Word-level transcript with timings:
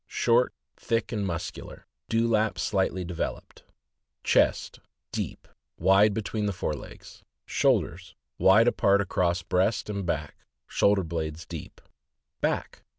—Short, 0.23 0.51
thick, 0.77 1.11
and 1.11 1.27
muscular; 1.27 1.85
dewlap 2.09 2.57
slightly 2.57 3.05
developed. 3.05 3.63
Chest.— 4.23 4.79
Deep, 5.11 5.47
wide 5.77 6.11
between 6.15 6.51
fore 6.51 6.73
legs. 6.73 7.23
Shoulders.— 7.45 8.15
Wide 8.39 8.67
apart 8.67 8.99
across 9.01 9.43
breast 9.43 9.91
and 9.91 10.03
back; 10.03 10.37
shoul 10.65 10.95
der 10.95 11.03
blades 11.03 11.45
deep. 11.45 11.81
Back. 12.39 12.81